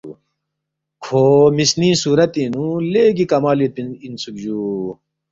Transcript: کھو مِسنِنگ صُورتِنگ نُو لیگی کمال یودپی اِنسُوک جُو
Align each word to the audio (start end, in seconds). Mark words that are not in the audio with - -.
کھو 1.03 1.23
مِسنِنگ 1.55 1.97
صُورتِنگ 2.01 2.49
نُو 2.53 2.65
لیگی 2.91 3.25
کمال 3.31 3.57
یودپی 3.61 3.83
اِنسُوک 4.03 4.35
جُو 4.43 4.61